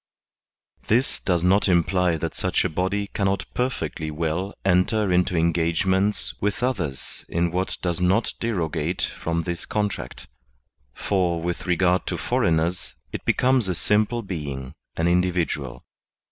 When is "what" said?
7.51-7.77